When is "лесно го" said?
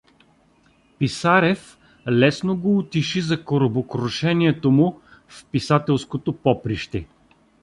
2.07-2.77